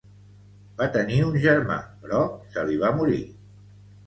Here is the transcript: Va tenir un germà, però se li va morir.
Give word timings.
Va 0.79 0.87
tenir 0.95 1.19
un 1.25 1.37
germà, 1.43 1.77
però 2.07 2.23
se 2.57 2.65
li 2.71 2.81
va 2.87 2.91
morir. 3.03 3.21